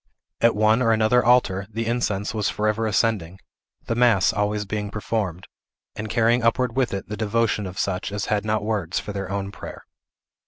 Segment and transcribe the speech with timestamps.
[0.41, 3.37] At one or another altar, the incense was forever ascending;
[3.85, 5.45] the mass always being performed,
[5.95, 9.29] and carrying upward with it the devotion of such as had not words for their
[9.29, 9.83] own prayer.